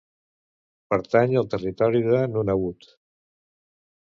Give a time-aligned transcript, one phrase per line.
[0.93, 2.89] Pertany al territori de Nunavut.